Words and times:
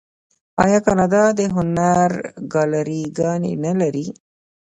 آیا 0.63 0.79
کاناډا 0.85 1.23
د 1.39 1.41
هنر 1.55 2.09
ګالري 2.53 3.03
ګانې 3.17 3.53
نلري؟ 3.63 4.05